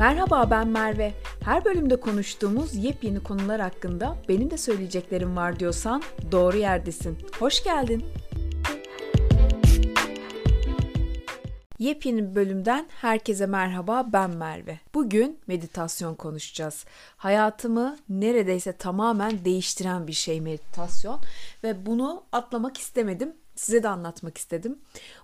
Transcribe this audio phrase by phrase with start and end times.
[0.00, 1.14] Merhaba ben Merve.
[1.44, 6.02] Her bölümde konuştuğumuz yepyeni konular hakkında benim de söyleyeceklerim var diyorsan
[6.32, 7.18] doğru yerdesin.
[7.38, 8.04] Hoş geldin.
[11.78, 14.80] Yepyeni bölümden herkese merhaba ben Merve.
[14.94, 16.84] Bugün meditasyon konuşacağız.
[17.16, 21.20] Hayatımı neredeyse tamamen değiştiren bir şey meditasyon
[21.64, 23.32] ve bunu atlamak istemedim.
[23.56, 24.78] Size de anlatmak istedim.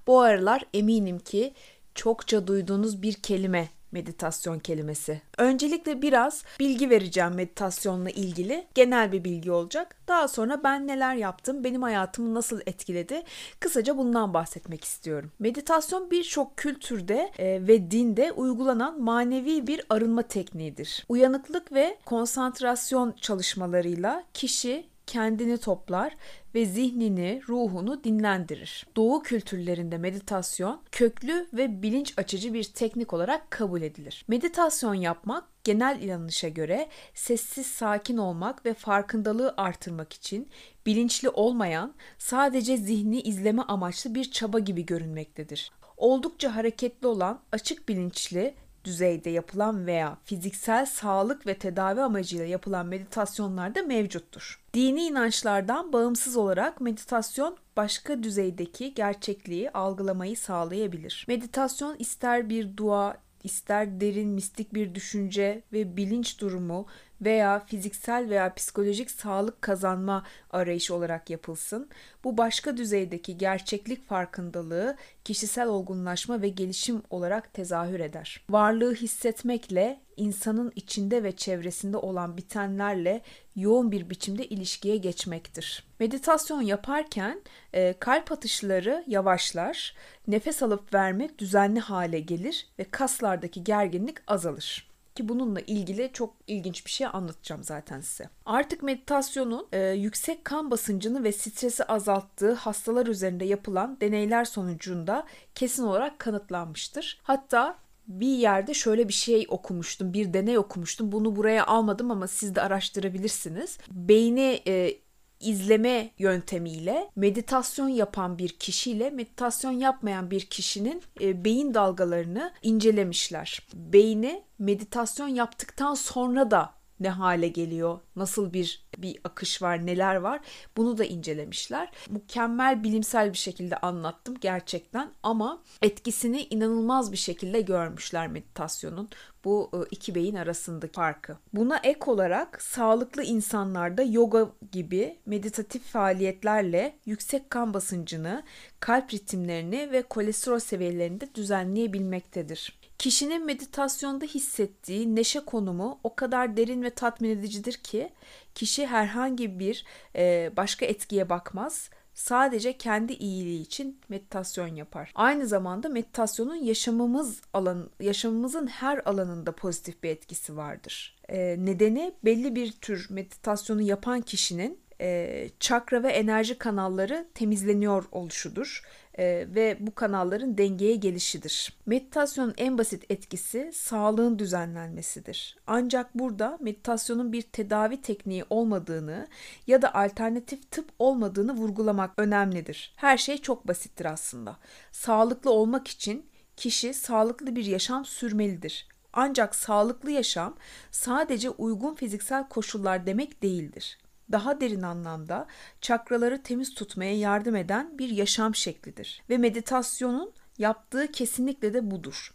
[0.07, 1.55] Bu aralar eminim ki
[1.95, 5.23] çokça duyduğunuz bir kelime meditasyon kelimesi.
[5.39, 8.67] Öncelikle biraz bilgi vereceğim meditasyonla ilgili.
[8.75, 9.97] Genel bir bilgi olacak.
[10.09, 13.23] Daha sonra ben neler yaptım, benim hayatımı nasıl etkiledi?
[13.61, 15.31] Kısaca bundan bahsetmek istiyorum.
[15.39, 21.05] Meditasyon birçok kültürde e, ve dinde uygulanan manevi bir arınma tekniğidir.
[21.09, 26.17] Uyanıklık ve konsantrasyon çalışmalarıyla kişi kendini toplar
[26.55, 28.87] ve zihnini, ruhunu dinlendirir.
[28.97, 34.25] Doğu kültürlerinde meditasyon köklü ve bilinç açıcı bir teknik olarak kabul edilir.
[34.29, 40.49] Meditasyon yapmak genel inanışa göre sessiz sakin olmak ve farkındalığı artırmak için
[40.87, 45.73] bilinçli olmayan, sadece zihni izleme amaçlı bir çaba gibi görünmektedir.
[45.97, 48.55] Oldukça hareketli olan açık bilinçli
[48.85, 54.61] düzeyde yapılan veya fiziksel sağlık ve tedavi amacıyla yapılan meditasyonlar da mevcuttur.
[54.77, 61.25] Dini inançlardan bağımsız olarak meditasyon başka düzeydeki gerçekliği algılamayı sağlayabilir.
[61.29, 66.87] Meditasyon ister bir dua, ister derin mistik bir düşünce ve bilinç durumu
[67.21, 71.89] veya fiziksel veya psikolojik sağlık kazanma arayışı olarak yapılsın.
[72.25, 78.45] Bu başka düzeydeki gerçeklik farkındalığı kişisel olgunlaşma ve gelişim olarak tezahür eder.
[78.51, 83.23] Varlığı hissetmekle insanın içinde ve çevresinde olan bitenlerle
[83.57, 85.85] yoğun bir biçimde ilişkiye geçmektir.
[86.01, 87.43] Meditasyon yaparken
[87.73, 89.95] e, kalp atışları yavaşlar,
[90.29, 94.96] nefes alıp verme düzenli hale gelir ve kaslardaki gerginlik azalır.
[95.17, 98.29] Ki bununla ilgili çok ilginç bir şey anlatacağım zaten size.
[98.47, 105.83] Artık meditasyonun e, yüksek kan basıncını ve stresi azalttığı hastalar üzerinde yapılan deneyler sonucunda kesin
[105.83, 107.21] olarak kanıtlanmıştır.
[107.23, 111.13] Hatta bir yerde şöyle bir şey okumuştum, bir deney okumuştum.
[111.13, 113.79] Bunu buraya almadım ama siz de araştırabilirsiniz.
[113.91, 114.99] Beyni e,
[115.41, 123.63] izleme yöntemiyle meditasyon yapan bir kişiyle meditasyon yapmayan bir kişinin e, beyin dalgalarını incelemişler.
[123.75, 130.41] Beyni meditasyon yaptıktan sonra da ne hale geliyor, nasıl bir bir akış var, neler var
[130.77, 131.91] bunu da incelemişler.
[132.11, 139.09] Mükemmel bilimsel bir şekilde anlattım gerçekten ama etkisini inanılmaz bir şekilde görmüşler meditasyonun
[139.47, 141.37] bu e, iki beyin arasındaki farkı.
[141.53, 148.43] Buna ek olarak sağlıklı insanlarda yoga gibi meditatif faaliyetlerle yüksek kan basıncını,
[148.81, 152.76] kalp ritimlerini ve kolesterol seviyelerini de düzenleyebilmektedir.
[152.99, 158.13] Kişinin meditasyonda hissettiği neşe konumu o kadar derin ve tatmin edicidir ki
[158.55, 159.85] kişi herhangi bir
[160.17, 161.91] e, başka etkiye bakmaz.
[162.15, 165.13] Sadece kendi iyiliği için meditasyon yapar.
[165.15, 171.17] Aynı zamanda meditasyonun yaşamımız alan, yaşamımızın her alanında pozitif bir etkisi vardır.
[171.29, 178.83] E, nedeni belli bir tür meditasyonu yapan kişinin e, çakra ve enerji kanalları temizleniyor oluşudur
[179.19, 181.73] e, ve bu kanalların dengeye gelişidir.
[181.87, 185.57] Meditasyonun en basit etkisi sağlığın düzenlenmesidir.
[185.67, 189.27] Ancak burada meditasyonun bir tedavi tekniği olmadığını
[189.67, 192.95] ya da alternatif tıp olmadığını vurgulamak önemlidir.
[192.97, 194.57] Her şey çok basittir aslında.
[194.93, 198.89] Sağlıklı olmak için kişi sağlıklı bir yaşam sürmelidir.
[199.13, 200.57] Ancak sağlıklı yaşam
[200.91, 203.99] sadece uygun fiziksel koşullar demek değildir
[204.33, 205.47] daha derin anlamda
[205.81, 209.23] çakraları temiz tutmaya yardım eden bir yaşam şeklidir.
[209.31, 212.35] Ve meditasyonun yaptığı kesinlikle de budur.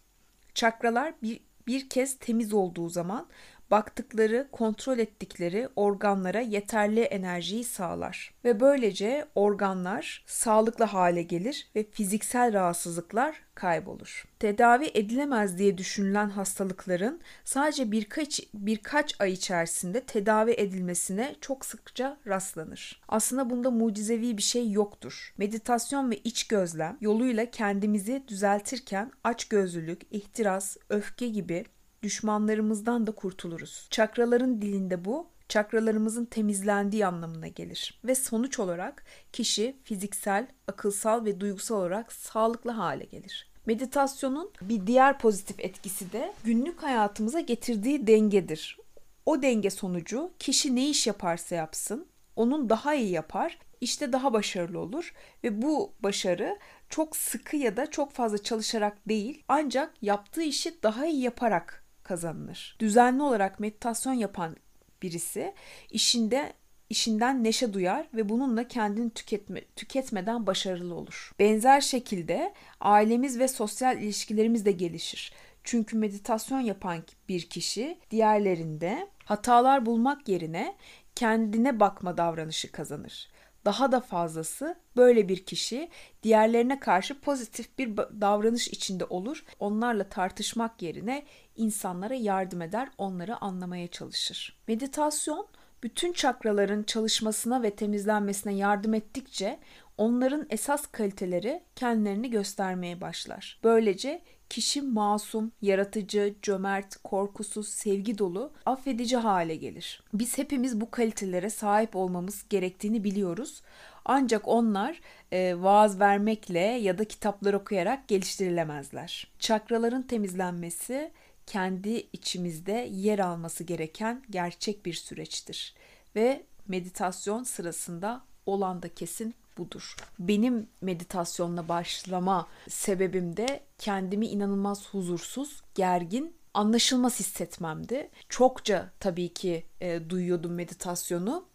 [0.54, 3.28] Çakralar bir, bir kez temiz olduğu zaman
[3.72, 12.54] baktıkları, kontrol ettikleri organlara yeterli enerjiyi sağlar ve böylece organlar sağlıklı hale gelir ve fiziksel
[12.54, 14.26] rahatsızlıklar kaybolur.
[14.40, 23.02] Tedavi edilemez diye düşünülen hastalıkların sadece birkaç birkaç ay içerisinde tedavi edilmesine çok sıkça rastlanır.
[23.08, 25.34] Aslında bunda mucizevi bir şey yoktur.
[25.38, 31.66] Meditasyon ve iç gözlem yoluyla kendimizi düzeltirken açgözlülük, ihtiras, öfke gibi
[32.04, 33.88] düşmanlarımızdan da kurtuluruz.
[33.90, 39.04] Çakraların dilinde bu çakralarımızın temizlendiği anlamına gelir ve sonuç olarak
[39.34, 43.52] kişi fiziksel, akılsal ve duygusal olarak sağlıklı hale gelir.
[43.66, 48.78] Meditasyonun bir diğer pozitif etkisi de günlük hayatımıza getirdiği dengedir.
[49.26, 54.80] O denge sonucu kişi ne iş yaparsa yapsın, onun daha iyi yapar, işte daha başarılı
[54.80, 55.14] olur
[55.44, 56.60] ve bu başarı
[56.90, 61.81] çok sıkı ya da çok fazla çalışarak değil, ancak yaptığı işi daha iyi yaparak
[62.12, 62.76] kazanılır.
[62.80, 64.56] Düzenli olarak meditasyon yapan
[65.02, 65.54] birisi
[65.92, 66.54] işinde
[66.90, 71.32] işinden neşe duyar ve bununla kendini tüketme, tüketmeden başarılı olur.
[71.40, 75.34] Benzer şekilde ailemiz ve sosyal ilişkilerimiz de gelişir.
[75.64, 80.76] Çünkü meditasyon yapan bir kişi diğerlerinde hatalar bulmak yerine
[81.16, 83.30] kendine bakma davranışı kazanır.
[83.66, 85.90] Daha da fazlası böyle bir kişi
[86.24, 89.46] diğerlerine karşı pozitif bir davranış içinde olur.
[89.60, 91.26] Onlarla tartışmak yerine
[91.56, 94.58] insanlara yardım eder, onları anlamaya çalışır.
[94.68, 95.48] Meditasyon
[95.84, 99.60] bütün çakraların çalışmasına ve temizlenmesine yardım ettikçe
[99.98, 103.60] onların esas kaliteleri kendilerini göstermeye başlar.
[103.64, 110.04] Böylece kişi masum, yaratıcı, cömert, korkusuz, sevgi dolu, affedici hale gelir.
[110.14, 113.62] Biz hepimiz bu kalitelere sahip olmamız gerektiğini biliyoruz.
[114.06, 115.02] Ancak onlar
[115.32, 119.28] e, vaaz vermekle ya da kitaplar okuyarak geliştirilemezler.
[119.40, 121.12] Çakraların temizlenmesi
[121.48, 125.76] kendi içimizde yer alması gereken gerçek bir süreçtir
[126.16, 129.96] ve meditasyon sırasında olan da kesin budur.
[130.20, 138.10] Benim meditasyonla başlama sebebim de kendimi inanılmaz huzursuz, gergin, anlaşılmaz hissetmemdi.
[138.30, 141.46] Çokça tabii ki e, duyuyordum meditasyonu.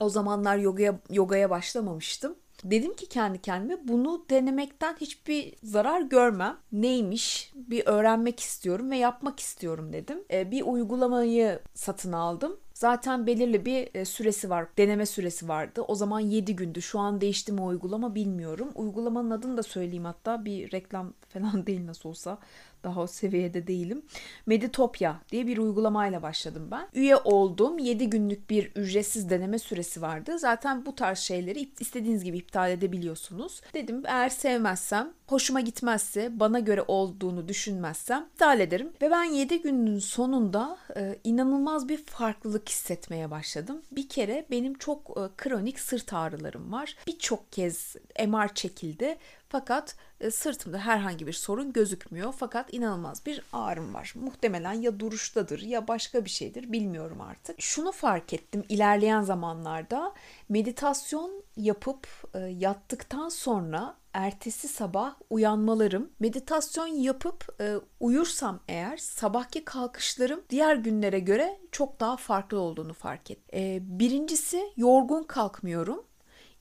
[0.00, 2.36] O zamanlar yogaya yogaya başlamamıştım.
[2.64, 6.56] Dedim ki kendi kendime bunu denemekten hiçbir zarar görmem.
[6.72, 10.24] Neymiş bir öğrenmek istiyorum ve yapmak istiyorum dedim.
[10.32, 14.66] E, bir uygulamayı satın aldım Zaten belirli bir e, süresi var.
[14.78, 15.82] Deneme süresi vardı.
[15.88, 16.82] O zaman 7 gündü.
[16.82, 18.68] Şu an değişti mi uygulama bilmiyorum.
[18.74, 20.44] Uygulamanın adını da söyleyeyim hatta.
[20.44, 22.38] Bir reklam falan değil nasıl olsa.
[22.84, 24.02] Daha o seviyede değilim.
[24.46, 26.88] Meditopya diye bir uygulamayla başladım ben.
[26.94, 27.78] Üye oldum.
[27.78, 30.38] 7 günlük bir ücretsiz deneme süresi vardı.
[30.38, 33.60] Zaten bu tarz şeyleri istediğiniz gibi iptal edebiliyorsunuz.
[33.74, 38.92] Dedim eğer sevmezsem, hoşuma gitmezse, bana göre olduğunu düşünmezsem iptal ederim.
[39.02, 43.82] Ve ben 7 günün sonunda e, inanılmaz bir farklılık hissetmeye başladım.
[43.92, 46.96] Bir kere benim çok e, kronik sırt ağrılarım var.
[47.06, 49.18] Birçok kez MR çekildi.
[49.50, 52.34] Fakat e, sırtımda herhangi bir sorun gözükmüyor.
[52.38, 54.12] Fakat inanılmaz bir ağrım var.
[54.16, 57.60] Muhtemelen ya duruştadır ya başka bir şeydir bilmiyorum artık.
[57.60, 60.14] Şunu fark ettim ilerleyen zamanlarda
[60.48, 70.42] meditasyon yapıp e, yattıktan sonra ertesi sabah uyanmalarım, meditasyon yapıp e, uyursam eğer sabahki kalkışlarım
[70.50, 73.60] diğer günlere göre çok daha farklı olduğunu fark ettim.
[73.60, 76.04] E, birincisi yorgun kalkmıyorum.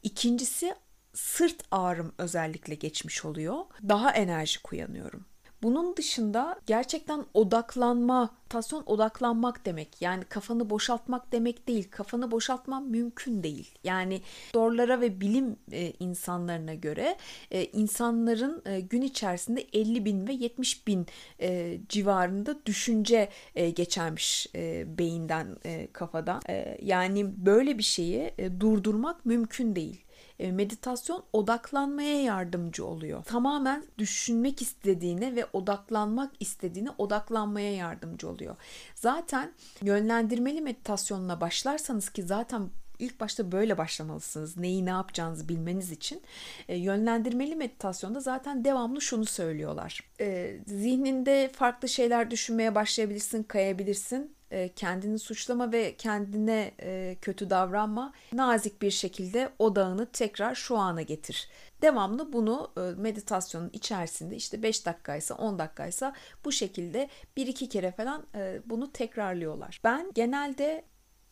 [0.03, 0.75] İkincisi
[1.13, 3.65] sırt ağrım özellikle geçmiş oluyor.
[3.89, 5.25] Daha enerjik uyanıyorum.
[5.63, 10.01] Bunun dışında gerçekten odaklanma, meditasyon odaklanmak demek.
[10.01, 11.87] Yani kafanı boşaltmak demek değil.
[11.91, 13.75] Kafanı boşaltman mümkün değil.
[13.83, 17.17] Yani doktorlara ve bilim e, insanlarına göre
[17.51, 21.07] e, insanların e, gün içerisinde 50 bin ve 70 bin
[21.41, 26.41] e, civarında düşünce e, geçermiş e, beyinden, e, kafadan.
[26.49, 30.05] E, yani böyle bir şeyi e, durdurmak mümkün değil.
[30.39, 33.23] E, meditasyon odaklanmaya yardımcı oluyor.
[33.23, 38.55] Tamamen düşünmek istediğine ve odaklanmak istediğine odaklanmaya yardımcı oluyor.
[38.95, 42.69] Zaten yönlendirmeli meditasyonla başlarsanız ki zaten
[42.99, 44.57] ilk başta böyle başlamalısınız.
[44.57, 46.21] Neyi ne yapacağınızı bilmeniz için.
[46.67, 50.03] E, yönlendirmeli meditasyonda zaten devamlı şunu söylüyorlar.
[50.19, 54.38] E, zihninde farklı şeyler düşünmeye başlayabilirsin, kayabilirsin
[54.75, 58.13] kendini suçlama ve kendine e, kötü davranma.
[58.33, 61.49] Nazik bir şekilde odağını tekrar şu ana getir.
[61.81, 66.13] Devamlı bunu e, meditasyonun içerisinde işte 5 dakikaysa 10 dakikaysa
[66.45, 68.25] bu şekilde bir iki kere falan
[68.65, 69.81] bunu tekrarlıyorlar.
[69.83, 70.83] Ben genelde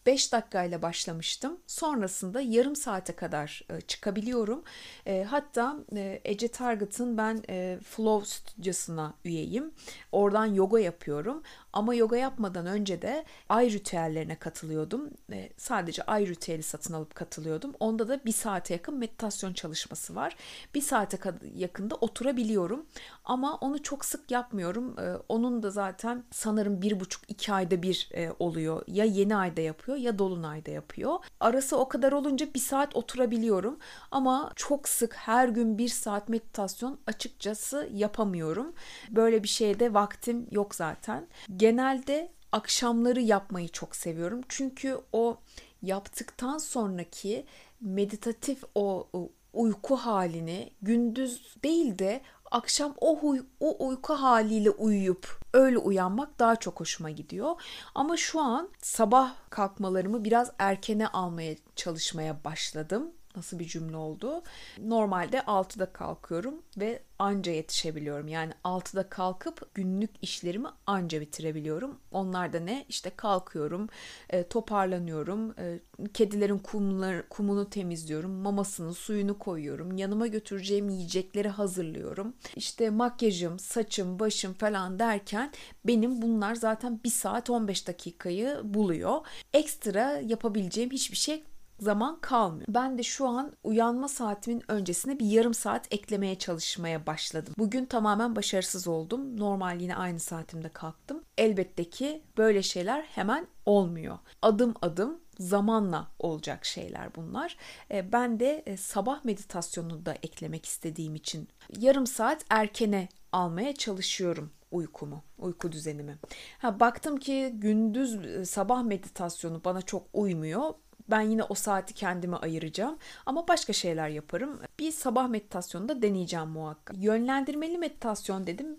[0.07, 1.57] 5 dakikayla başlamıştım.
[1.67, 4.63] Sonrasında yarım saate kadar e, çıkabiliyorum.
[5.05, 7.41] E, hatta e, Ece Target'ın ben
[7.83, 9.71] Flow stüdyosuna üyeyim.
[10.12, 11.43] Oradan yoga yapıyorum.
[11.77, 15.10] Ama yoga yapmadan önce de ay ritüellerine katılıyordum.
[15.57, 17.74] Sadece ay ritüeli satın alıp katılıyordum.
[17.79, 20.36] Onda da bir saate yakın meditasyon çalışması var.
[20.75, 21.19] Bir saate
[21.55, 22.86] yakında oturabiliyorum.
[23.25, 24.96] Ama onu çok sık yapmıyorum.
[25.29, 28.84] Onun da zaten sanırım bir buçuk iki ayda bir oluyor.
[28.88, 31.19] Ya yeni ayda yapıyor ya dolunayda yapıyor.
[31.39, 33.79] Arası o kadar olunca bir saat oturabiliyorum
[34.12, 38.74] ama çok sık her gün bir saat meditasyon açıkçası yapamıyorum.
[39.10, 41.27] Böyle bir şeyde vaktim yok zaten.
[41.67, 44.41] Genelde akşamları yapmayı çok seviyorum.
[44.50, 45.38] Çünkü o
[45.81, 47.45] yaptıktan sonraki
[47.81, 49.07] meditatif o
[49.53, 52.21] uyku halini gündüz değil de
[52.51, 57.55] akşam o, huy, o uyku haliyle uyuyup öyle uyanmak daha çok hoşuma gidiyor.
[57.95, 63.12] Ama şu an sabah kalkmalarımı biraz erkene almaya çalışmaya başladım.
[63.38, 64.41] Nasıl bir cümle oldu.
[64.79, 68.27] Normalde 6'da kalkıyorum ve anca yetişebiliyorum.
[68.27, 72.00] Yani 6'da kalkıp günlük işlerimi anca bitirebiliyorum.
[72.12, 72.86] Onlar da ne?
[72.89, 73.89] İşte kalkıyorum,
[74.29, 75.79] e, toparlanıyorum, e,
[76.13, 82.34] kedilerin kumlar, kumunu temizliyorum, mamasını, suyunu koyuyorum, yanıma götüreceğim yiyecekleri hazırlıyorum.
[82.56, 85.51] İşte makyajım, saçım, başım falan derken
[85.86, 89.22] benim bunlar zaten 1 saat 15 dakikayı buluyor.
[89.53, 91.44] Ekstra yapabileceğim hiçbir şey
[91.79, 92.67] zaman kalmıyor.
[92.69, 97.53] Ben de şu an uyanma saatimin öncesine bir yarım saat eklemeye çalışmaya başladım.
[97.57, 99.39] Bugün tamamen başarısız oldum.
[99.39, 101.24] Normal yine aynı saatimde kalktım.
[101.38, 104.17] Elbette ki böyle şeyler hemen olmuyor.
[104.41, 107.57] Adım adım zamanla olacak şeyler bunlar.
[107.91, 111.48] E, ben de e, sabah meditasyonunu da eklemek istediğim için
[111.79, 116.17] yarım saat erkene almaya çalışıyorum uykumu, uyku düzenimi.
[116.60, 120.74] Ha baktım ki gündüz e, sabah meditasyonu bana çok uymuyor.
[121.09, 124.59] Ben yine o saati kendime ayıracağım ama başka şeyler yaparım.
[124.79, 126.97] Bir sabah meditasyonu da deneyeceğim muhakkak.
[126.99, 128.77] Yönlendirmeli meditasyon dedim.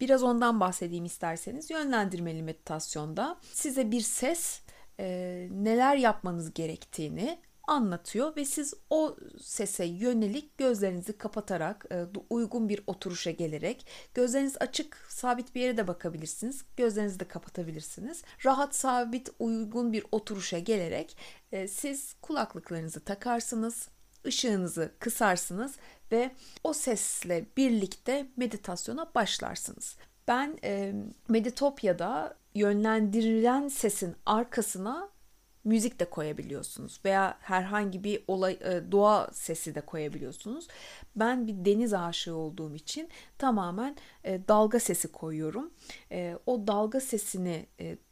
[0.00, 1.70] Biraz ondan bahsedeyim isterseniz.
[1.70, 4.60] Yönlendirmeli meditasyonda size bir ses
[5.00, 7.38] e, neler yapmanız gerektiğini
[7.70, 15.06] anlatıyor ve siz o sese yönelik gözlerinizi kapatarak e, uygun bir oturuşa gelerek gözleriniz açık
[15.08, 16.64] sabit bir yere de bakabilirsiniz.
[16.76, 18.22] Gözlerinizi de kapatabilirsiniz.
[18.44, 21.16] Rahat sabit uygun bir oturuşa gelerek
[21.52, 23.88] e, siz kulaklıklarınızı takarsınız,
[24.26, 25.76] ışığınızı kısarsınız
[26.12, 26.30] ve
[26.64, 29.96] o sesle birlikte meditasyona başlarsınız.
[30.28, 30.94] Ben e,
[31.28, 35.10] Meditopya'da yönlendirilen sesin arkasına
[35.64, 40.68] müzik de koyabiliyorsunuz veya herhangi bir olay e, doğa sesi de koyabiliyorsunuz.
[41.16, 45.70] Ben bir deniz aşığı olduğum için tamamen e, dalga sesi koyuyorum.
[46.12, 47.66] E, o dalga sesini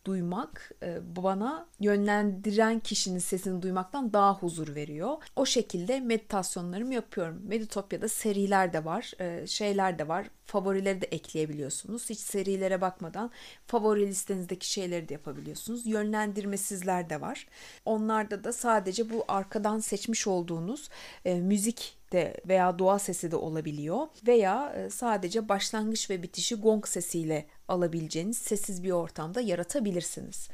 [0.09, 0.73] duymak
[1.17, 5.17] bana yönlendiren kişinin sesini duymaktan daha huzur veriyor.
[5.37, 7.43] O şekilde meditasyonlarımı yapıyorum.
[7.45, 9.13] Meditopya'da seriler de var,
[9.47, 10.31] şeyler de var.
[10.47, 12.11] Favorileri de ekleyebiliyorsunuz.
[12.11, 13.31] Hiç serilere bakmadan
[13.67, 15.87] favori listenizdeki şeyleri de yapabiliyorsunuz.
[15.87, 17.47] Yönlendirmesizler de var.
[17.85, 20.89] Onlarda da sadece bu arkadan seçmiş olduğunuz
[21.25, 27.47] müzik de veya doğa sesi de olabiliyor veya e, sadece başlangıç ve bitişi gong sesiyle
[27.69, 30.49] alabileceğiniz sessiz bir ortamda yaratabilirsiniz.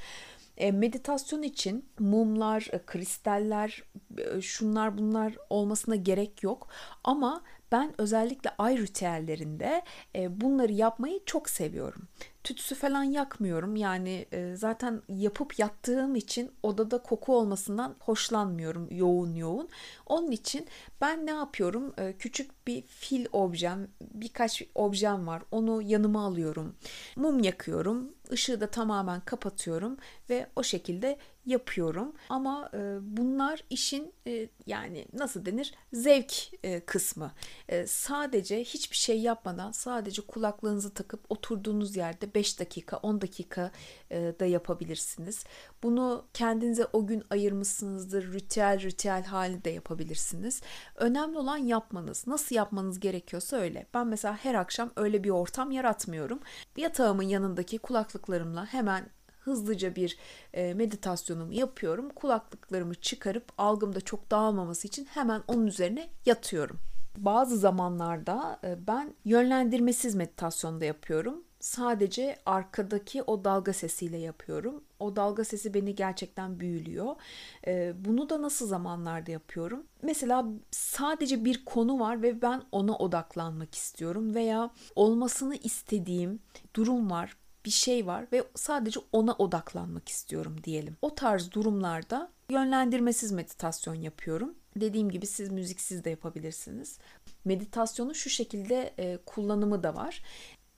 [0.56, 3.82] E, meditasyon için mumlar, e, kristaller,
[4.40, 6.68] şunlar bunlar olmasına gerek yok
[7.04, 7.42] ama
[7.72, 9.82] ben özellikle ay ritüellerinde
[10.28, 12.08] bunları yapmayı çok seviyorum
[12.44, 13.76] tütsü falan yakmıyorum.
[13.76, 19.68] Yani e, zaten yapıp yattığım için odada koku olmasından hoşlanmıyorum yoğun yoğun.
[20.06, 20.66] Onun için
[21.00, 21.94] ben ne yapıyorum?
[21.98, 25.42] E, küçük bir fil objem, birkaç objem var.
[25.50, 26.74] Onu yanıma alıyorum.
[27.16, 28.14] Mum yakıyorum.
[28.30, 29.96] Işığı da tamamen kapatıyorum
[30.30, 32.12] ve o şekilde yapıyorum.
[32.28, 37.32] Ama e, bunlar işin e, yani nasıl denir zevk e, kısmı.
[37.86, 43.70] Sadece hiçbir şey yapmadan sadece kulaklığınızı takıp oturduğunuz yerde 5 dakika 10 dakika
[44.10, 45.44] da yapabilirsiniz.
[45.82, 48.32] Bunu kendinize o gün ayırmışsınızdır.
[48.32, 50.62] Ritüel ritüel hali de yapabilirsiniz.
[50.96, 52.26] Önemli olan yapmanız.
[52.26, 53.86] Nasıl yapmanız gerekiyorsa öyle.
[53.94, 56.40] Ben mesela her akşam öyle bir ortam yaratmıyorum.
[56.76, 59.10] Yatağımın yanındaki kulaklıklarımla hemen
[59.44, 60.18] hızlıca bir
[60.54, 62.08] e, meditasyonumu yapıyorum.
[62.10, 66.78] Kulaklıklarımı çıkarıp algımda çok dağılmaması için hemen onun üzerine yatıyorum.
[67.16, 71.44] Bazı zamanlarda e, ben yönlendirmesiz meditasyonda yapıyorum.
[71.60, 74.84] Sadece arkadaki o dalga sesiyle yapıyorum.
[75.00, 77.16] O dalga sesi beni gerçekten büyülüyor.
[77.66, 79.84] E, bunu da nasıl zamanlarda yapıyorum?
[80.02, 86.40] Mesela sadece bir konu var ve ben ona odaklanmak istiyorum veya olmasını istediğim
[86.74, 90.96] durum var bir şey var ve sadece ona odaklanmak istiyorum diyelim.
[91.02, 94.54] O tarz durumlarda yönlendirmesiz meditasyon yapıyorum.
[94.76, 96.98] Dediğim gibi siz müziksiz de yapabilirsiniz.
[97.44, 100.22] Meditasyonu şu şekilde e, kullanımı da var.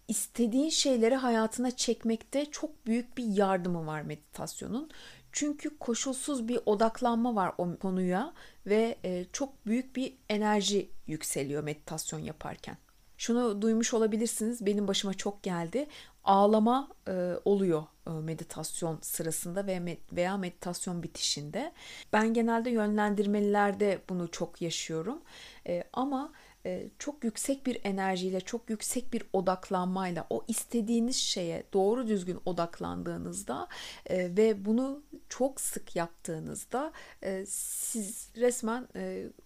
[0.08, 4.90] İstediğin şeyleri hayatına çekmekte çok büyük bir yardımı var meditasyonun.
[5.32, 8.32] Çünkü koşulsuz bir odaklanma var o konuya
[8.66, 12.76] ve e, çok büyük bir enerji yükseliyor meditasyon yaparken.
[13.18, 14.66] Şunu duymuş olabilirsiniz.
[14.66, 15.86] Benim başıma çok geldi
[16.26, 21.72] ağlama e, oluyor e, meditasyon sırasında ve med- veya meditasyon bitişinde.
[22.12, 25.22] Ben genelde yönlendirmelilerde bunu çok yaşıyorum.
[25.66, 26.32] E, ama
[26.66, 33.68] e, çok yüksek bir enerjiyle, çok yüksek bir odaklanmayla o istediğiniz şeye doğru düzgün odaklandığınızda
[34.06, 36.92] e, ve bunu çok sık yaptığınızda
[37.22, 38.88] e, siz resmen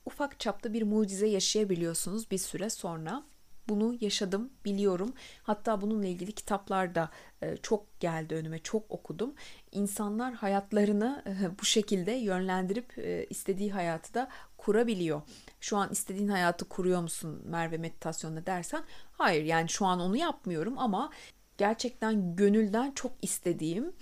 [0.06, 3.22] ufak çapta bir mucize yaşayabiliyorsunuz bir süre sonra.
[3.70, 5.12] Bunu yaşadım, biliyorum.
[5.42, 7.10] Hatta bununla ilgili kitaplar da
[7.42, 9.34] e, çok geldi önüme, çok okudum.
[9.72, 15.22] İnsanlar hayatlarını e, bu şekilde yönlendirip e, istediği hayatı da kurabiliyor.
[15.60, 20.78] Şu an istediğin hayatı kuruyor musun Merve meditasyonda dersen hayır yani şu an onu yapmıyorum
[20.78, 21.10] ama
[21.58, 23.92] gerçekten gönülden çok istediğim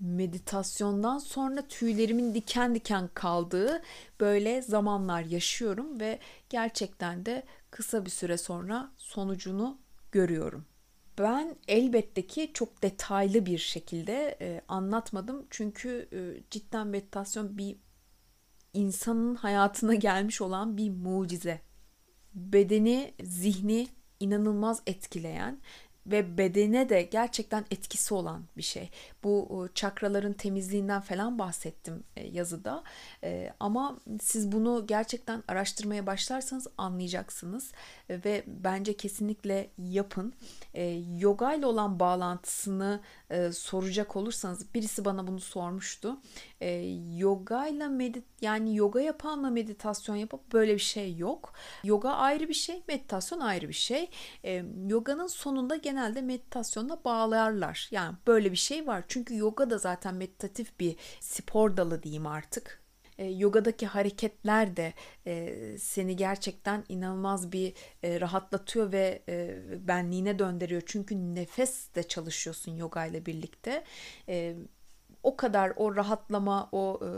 [0.00, 3.82] meditasyondan sonra tüylerimin diken diken kaldığı
[4.20, 7.42] böyle zamanlar yaşıyorum ve gerçekten de
[7.76, 9.78] kısa bir süre sonra sonucunu
[10.12, 10.64] görüyorum.
[11.18, 17.76] Ben elbette ki çok detaylı bir şekilde e, anlatmadım çünkü e, cidden meditasyon bir
[18.74, 21.60] insanın hayatına gelmiş olan bir mucize.
[22.34, 23.88] Bedeni, zihni
[24.20, 25.60] inanılmaz etkileyen
[26.06, 28.90] ve bedene de gerçekten etkisi olan bir şey.
[29.24, 32.82] Bu çakraların temizliğinden falan bahsettim e, yazıda.
[33.24, 37.72] E, ama siz bunu gerçekten araştırmaya başlarsanız anlayacaksınız
[38.10, 40.32] ve bence kesinlikle yapın.
[40.74, 40.84] E,
[41.18, 43.00] yoga ile olan bağlantısını
[43.52, 46.18] soracak olursanız birisi bana bunu sormuştu.
[47.16, 51.52] Yoga ile medit yani yoga yapanla meditasyon yapıp böyle bir şey yok.
[51.84, 54.10] Yoga ayrı bir şey, meditasyon ayrı bir şey.
[54.86, 57.88] Yoganın sonunda genelde meditasyonla bağlarlar.
[57.90, 59.04] Yani böyle bir şey var.
[59.08, 62.86] Çünkü yoga da zaten meditatif bir spor dalı diyeyim artık.
[63.18, 64.94] E, yogadaki hareketler de
[65.26, 69.58] e, seni gerçekten inanılmaz bir e, rahatlatıyor ve e,
[69.88, 70.82] benliğine döndürüyor.
[70.86, 73.84] Çünkü nefes de çalışıyorsun yoga ile birlikte.
[74.28, 74.56] E,
[75.26, 77.10] o kadar o rahatlama, o e,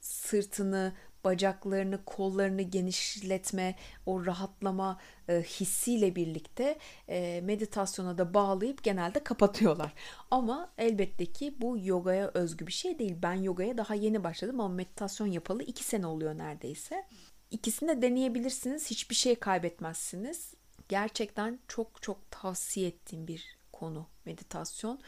[0.00, 0.92] sırtını,
[1.24, 3.74] bacaklarını, kollarını genişletme,
[4.06, 6.78] o rahatlama e, hissiyle birlikte
[7.08, 9.92] e, meditasyona da bağlayıp genelde kapatıyorlar.
[10.30, 13.16] Ama elbette ki bu yogaya özgü bir şey değil.
[13.22, 17.06] Ben yogaya daha yeni başladım ama meditasyon yapalı iki sene oluyor neredeyse.
[17.50, 18.90] İkisini de deneyebilirsiniz.
[18.90, 20.54] Hiçbir şey kaybetmezsiniz.
[20.88, 25.00] Gerçekten çok çok tavsiye ettiğim bir konu meditasyon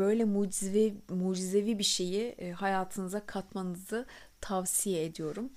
[0.00, 4.06] böyle mucizevi, mucizevi bir şeyi e, hayatınıza katmanızı
[4.40, 5.50] tavsiye ediyorum.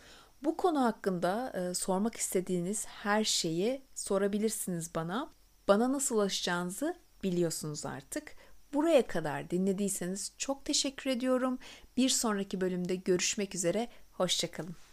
[0.43, 5.29] Bu konu hakkında e, sormak istediğiniz her şeyi sorabilirsiniz bana.
[5.67, 8.35] Bana nasıl ulaşacağınızı biliyorsunuz artık.
[8.73, 11.59] Buraya kadar dinlediyseniz çok teşekkür ediyorum.
[11.97, 13.87] Bir sonraki bölümde görüşmek üzere.
[14.11, 14.92] Hoşçakalın.